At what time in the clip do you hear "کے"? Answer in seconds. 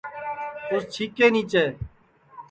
1.17-1.27